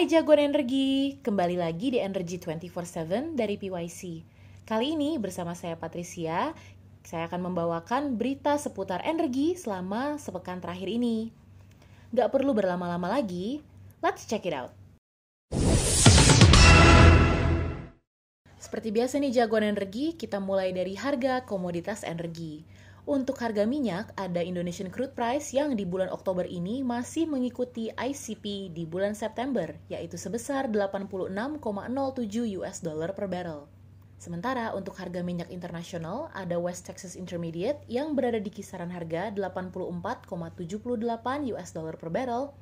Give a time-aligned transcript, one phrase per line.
[0.00, 4.24] Hai jagoan energi, kembali lagi di Energy 24/7 dari PYC.
[4.64, 6.56] Kali ini bersama saya Patricia,
[7.04, 11.28] saya akan membawakan berita seputar energi selama sepekan terakhir ini.
[12.16, 13.60] Gak perlu berlama-lama lagi,
[14.00, 14.72] let's check it out.
[18.56, 22.64] Seperti biasa nih jagoan energi, kita mulai dari harga komoditas energi.
[23.08, 28.76] Untuk harga minyak, ada Indonesian Crude Price yang di bulan Oktober ini masih mengikuti ICP
[28.76, 31.64] di bulan September, yaitu sebesar 86,07
[32.60, 33.64] US dollar per barrel.
[34.20, 41.56] Sementara untuk harga minyak internasional, ada West Texas Intermediate yang berada di kisaran harga 84,78
[41.56, 42.52] US dollar per barrel,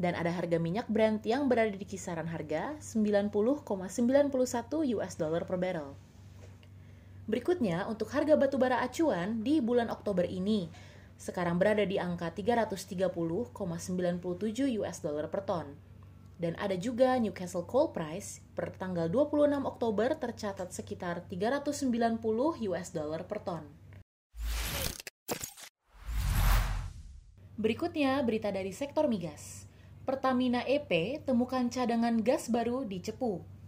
[0.00, 3.28] dan ada harga minyak Brent yang berada di kisaran harga 90,91
[4.96, 5.92] US dollar per barrel.
[7.30, 10.66] Berikutnya, untuk harga batubara acuan di bulan Oktober ini,
[11.14, 13.54] sekarang berada di angka 330,97
[14.82, 15.78] US dollar per ton.
[16.34, 23.22] Dan ada juga Newcastle Coal Price per tanggal 26 Oktober tercatat sekitar 390 US dollar
[23.22, 23.62] per ton.
[27.54, 29.70] Berikutnya, berita dari sektor migas.
[30.02, 33.59] Pertamina EP temukan cadangan gas baru di Cepu.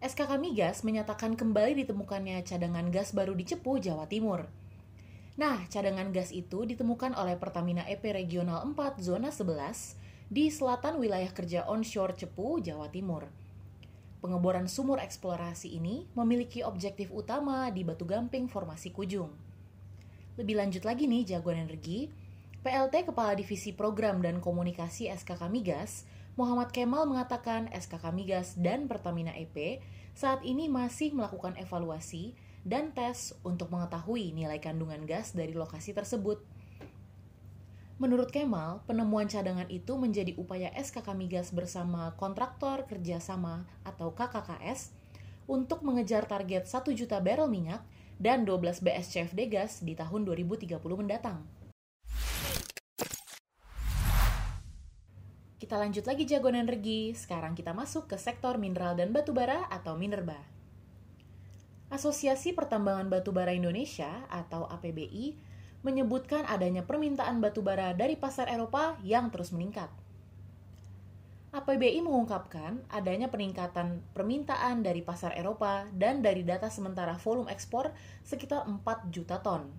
[0.00, 4.48] SKK Migas menyatakan kembali ditemukannya cadangan gas baru di Cepu, Jawa Timur.
[5.36, 10.00] Nah, cadangan gas itu ditemukan oleh Pertamina EP Regional 4 Zona 11
[10.32, 13.28] di selatan wilayah kerja onshore Cepu, Jawa Timur.
[14.24, 19.28] Pengeboran sumur eksplorasi ini memiliki objektif utama di Batu Gamping Formasi Kujung.
[20.40, 22.08] Lebih lanjut lagi nih jagoan energi,
[22.64, 26.08] PLT Kepala Divisi Program dan Komunikasi SKK Migas
[26.38, 29.82] Muhammad Kemal mengatakan SKK Migas dan Pertamina EP
[30.14, 36.38] saat ini masih melakukan evaluasi dan tes untuk mengetahui nilai kandungan gas dari lokasi tersebut.
[38.00, 44.96] Menurut Kemal, penemuan cadangan itu menjadi upaya SKK Migas bersama kontraktor kerjasama atau KKKS
[45.44, 47.84] untuk mengejar target 1 juta barrel minyak
[48.16, 51.44] dan 12 BSCFD gas di tahun 2030 mendatang.
[55.70, 57.14] Kita lanjut lagi jagoan energi.
[57.14, 60.34] Sekarang kita masuk ke sektor mineral dan batubara atau Minerba.
[61.94, 65.38] Asosiasi Pertambangan Batubara Indonesia atau APBI
[65.86, 69.94] menyebutkan adanya permintaan batubara dari pasar Eropa yang terus meningkat.
[71.54, 77.94] APBI mengungkapkan adanya peningkatan permintaan dari pasar Eropa dan dari data sementara volume ekspor
[78.26, 78.82] sekitar 4
[79.14, 79.70] juta ton.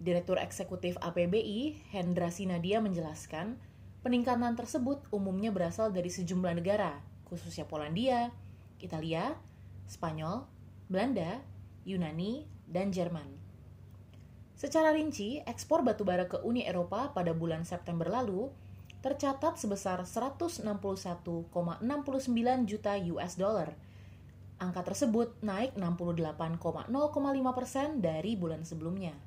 [0.00, 3.75] Direktur Eksekutif APBI, Hendra Sinadia menjelaskan,
[4.06, 8.30] Peningkatan tersebut umumnya berasal dari sejumlah negara, khususnya Polandia,
[8.78, 9.34] Italia,
[9.90, 10.46] Spanyol,
[10.86, 11.42] Belanda,
[11.82, 13.26] Yunani, dan Jerman.
[14.54, 18.46] Secara rinci, ekspor batubara ke Uni Eropa pada bulan September lalu
[19.02, 21.50] tercatat sebesar 161,69
[22.62, 23.74] juta US dollar.
[24.62, 26.94] Angka tersebut naik 68,05
[27.58, 29.25] persen dari bulan sebelumnya.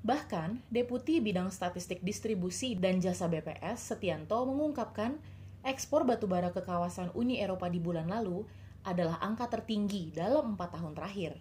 [0.00, 5.20] Bahkan, Deputi Bidang Statistik Distribusi dan Jasa BPS Setianto mengungkapkan
[5.60, 8.48] ekspor batubara ke kawasan Uni Eropa di bulan lalu
[8.80, 11.36] adalah angka tertinggi dalam empat tahun terakhir.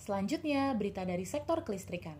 [0.00, 2.16] Selanjutnya, berita dari sektor kelistrikan.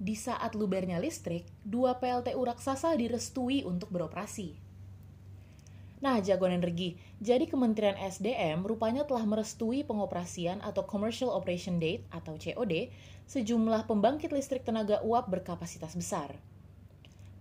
[0.00, 4.67] Di saat lubernya listrik, dua PLTU raksasa direstui untuk beroperasi.
[5.98, 6.94] Nah, jagoan energi.
[7.18, 12.94] Jadi Kementerian SDM rupanya telah merestui pengoperasian atau Commercial Operation Date atau COD
[13.26, 16.38] sejumlah pembangkit listrik tenaga uap berkapasitas besar.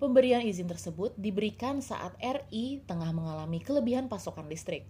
[0.02, 4.90] Pemberian izin tersebut diberikan saat RI tengah mengalami kelebihan pasokan listrik.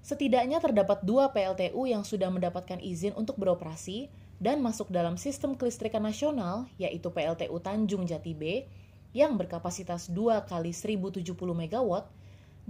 [0.00, 4.08] Setidaknya terdapat dua PLTU yang sudah mendapatkan izin untuk beroperasi
[4.40, 8.64] dan masuk dalam sistem kelistrikan nasional, yaitu PLTU Tanjung Jati B
[9.12, 11.90] yang berkapasitas 2 kali 1070 MW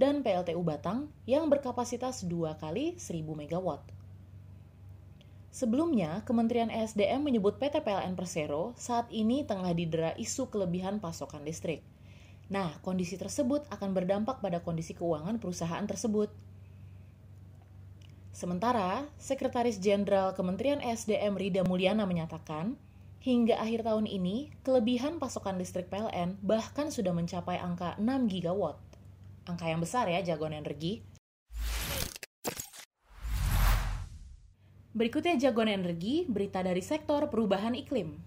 [0.01, 3.69] dan PLTU Batang yang berkapasitas 2 kali 1000 MW.
[5.53, 11.85] Sebelumnya, Kementerian ESDM menyebut PT PLN Persero saat ini tengah didera isu kelebihan pasokan listrik.
[12.49, 16.33] Nah, kondisi tersebut akan berdampak pada kondisi keuangan perusahaan tersebut.
[18.33, 22.81] Sementara, Sekretaris Jenderal Kementerian ESDM Rida Mulyana menyatakan,
[23.21, 28.90] hingga akhir tahun ini, kelebihan pasokan listrik PLN bahkan sudah mencapai angka 6 gigawatt
[29.49, 31.05] angka yang besar ya jagoan energi.
[34.91, 38.19] Berikutnya jagoan energi, berita dari sektor perubahan iklim.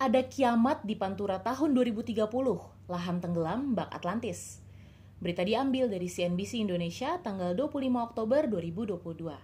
[0.00, 2.16] Ada kiamat di Pantura tahun 2030,
[2.88, 4.64] lahan tenggelam bak Atlantis.
[5.20, 9.36] Berita diambil dari CNBC Indonesia tanggal 25 Oktober 2022.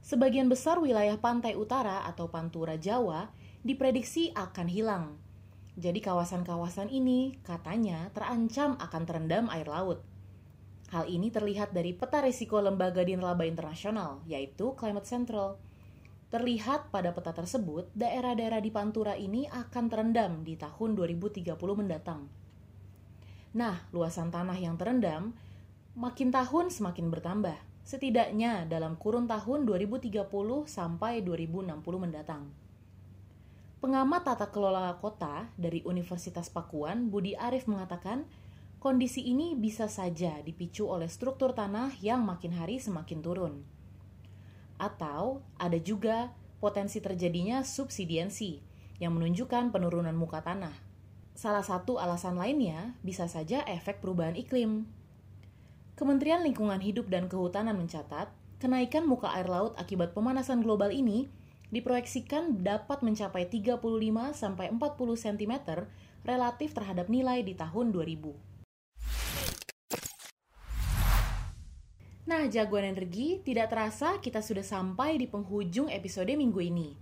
[0.00, 3.28] Sebagian besar wilayah pantai utara atau Pantura Jawa
[3.60, 5.20] diprediksi akan hilang
[5.76, 10.00] Jadi kawasan-kawasan ini katanya terancam akan terendam air laut.
[10.88, 15.60] Hal ini terlihat dari peta risiko lembaga di nirlaba internasional, yaitu Climate Central.
[16.32, 21.44] Terlihat pada peta tersebut, daerah-daerah di Pantura ini akan terendam di tahun 2030
[21.76, 22.24] mendatang.
[23.52, 25.36] Nah, luasan tanah yang terendam
[25.92, 30.24] makin tahun semakin bertambah, setidaknya dalam kurun tahun 2030
[30.64, 32.48] sampai 2060 mendatang.
[33.76, 38.24] Pengamat tata kelola kota dari Universitas Pakuan, Budi Arif mengatakan,
[38.80, 43.54] kondisi ini bisa saja dipicu oleh struktur tanah yang makin hari semakin turun.
[44.80, 48.64] Atau ada juga potensi terjadinya subsidiensi
[48.96, 50.72] yang menunjukkan penurunan muka tanah.
[51.36, 54.88] Salah satu alasan lainnya bisa saja efek perubahan iklim.
[56.00, 61.28] Kementerian Lingkungan Hidup dan Kehutanan mencatat, kenaikan muka air laut akibat pemanasan global ini
[61.70, 63.82] diproyeksikan dapat mencapai 35
[64.34, 64.78] sampai 40
[65.18, 65.54] cm
[66.22, 68.56] relatif terhadap nilai di tahun 2000.
[72.26, 76.98] Nah, jagoan energi, tidak terasa kita sudah sampai di penghujung episode minggu ini.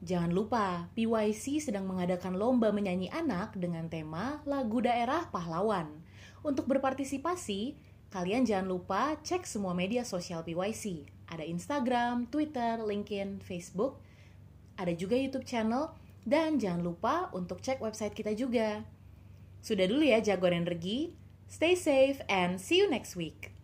[0.00, 5.88] Jangan lupa, PYC sedang mengadakan lomba menyanyi anak dengan tema lagu daerah pahlawan.
[6.40, 7.76] Untuk berpartisipasi,
[8.08, 11.15] kalian jangan lupa cek semua media sosial PYC.
[11.26, 13.98] Ada Instagram, Twitter, LinkedIn, Facebook,
[14.76, 15.90] ada juga YouTube channel,
[16.22, 18.84] dan jangan lupa untuk cek website kita juga.
[19.64, 21.16] Sudah dulu ya jagoan energi.
[21.46, 23.55] Stay safe and see you next week.